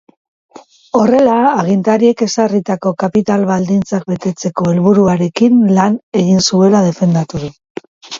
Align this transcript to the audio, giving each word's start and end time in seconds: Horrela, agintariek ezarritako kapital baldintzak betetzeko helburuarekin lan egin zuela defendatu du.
Horrela, 0.99 1.33
agintariek 1.63 2.23
ezarritako 2.25 2.93
kapital 3.03 3.43
baldintzak 3.49 4.07
betetzeko 4.13 4.65
helburuarekin 4.71 5.61
lan 5.81 5.99
egin 6.23 6.41
zuela 6.47 6.83
defendatu 6.87 7.43
du. 7.45 7.51